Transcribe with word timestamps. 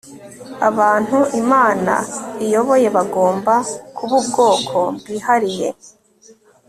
Abantu 0.69 1.17
Imana 1.41 1.93
iyoboye 2.43 2.87
bagomba 2.95 3.53
kuba 3.95 4.13
ubwoko 4.21 4.77
bwihariye 4.97 5.67